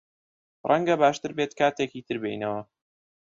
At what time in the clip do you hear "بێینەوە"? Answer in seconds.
2.23-2.61